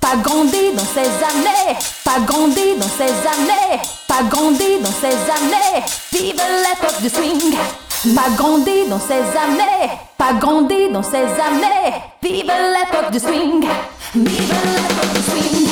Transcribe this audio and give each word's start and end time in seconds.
Pas 0.00 0.16
grandi 0.22 0.72
dans 0.76 0.84
ces 0.84 1.00
années, 1.00 1.78
pas 2.06 2.20
grandi 2.20 2.76
dans 2.78 2.86
ces 2.86 3.10
années, 3.10 3.82
pas 4.06 4.22
grandi 4.30 4.78
dans 4.80 4.92
ces 4.92 5.08
années. 5.08 5.84
Vive 6.12 6.36
l'époque 6.36 7.02
du 7.02 7.08
swing, 7.08 7.56
pas 8.14 8.30
grandi 8.36 8.86
dans 8.88 9.00
ces 9.00 9.14
années, 9.36 9.90
pas 10.16 10.32
grandi 10.34 10.88
dans 10.92 11.02
ces 11.02 11.16
années. 11.16 11.94
Vive 12.22 12.46
l'époque 12.46 13.10
du 13.10 13.18
swing, 13.18 13.66
vive 14.14 14.54
l'époque 14.76 15.12
du 15.14 15.22
swing. 15.30 15.68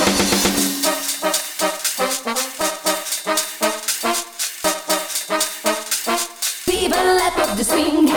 Vive 6.67 6.97
l'époque 6.97 7.55
du 7.57 7.65
swing. 7.65 8.13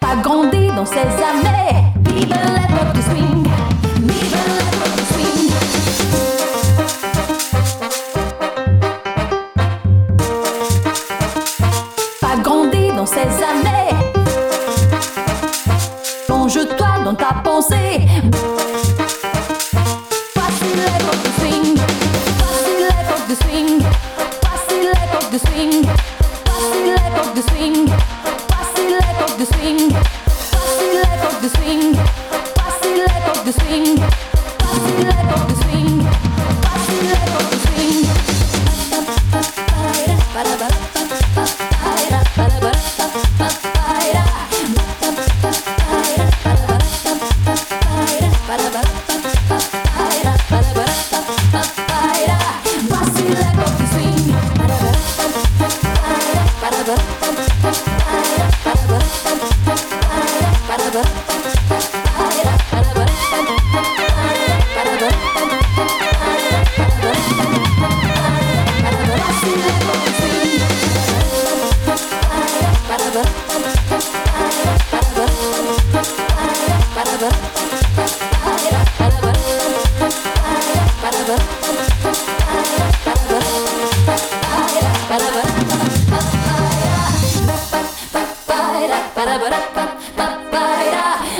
Pas 0.00 0.16
grandi 0.22 0.68
dans 0.68 0.86
ces 0.86 1.00
années. 1.00 1.84
Vive 2.06 2.28
l'époque 2.28 2.92
du 2.94 3.02
swing. 3.02 3.46
Vive 3.96 4.36
l'époque 4.48 4.96
du 4.96 5.04
swing. 5.12 5.50
Pas 12.20 12.36
grandi 12.42 12.92
dans 12.96 13.06
ces 13.06 13.20
années. 13.20 13.94
Plonge-toi 16.26 16.92
dans 17.04 17.14
ta 17.14 17.34
pensée. 17.44 18.06
Voici 20.34 20.70
l'époque 20.74 21.22
du 21.24 21.30
swing. 21.40 21.76
Voici 22.38 22.72
l'époque 22.80 23.26
du 23.28 23.34
swing. 23.34 23.80
Voici 24.42 24.76
l'époque 24.80 25.30
du 25.30 25.38
swing. 25.38 25.86
Voici 26.46 26.78
l'époque 26.86 27.34
du 27.34 27.42
swing. 27.42 28.07
swing, 29.58 29.90
pass 29.90 30.76
the 30.78 30.86
leg 30.94 31.20
of 31.26 31.42
the 31.42 31.48
swing, 31.48 31.94
pass 32.54 32.78
the 32.80 32.90
leg 32.96 33.36
of 33.36 33.44
the 33.44 33.52
swing. 33.52 34.27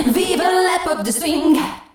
Viva 0.05 0.43
Lap 0.43 0.85
of 0.87 1.03
the 1.03 1.11
Swing! 1.11 1.88